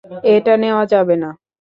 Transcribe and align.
এটা 0.33 0.53
নেয়া 0.57 0.81
যাবে 0.85 1.15
না। 1.15 1.29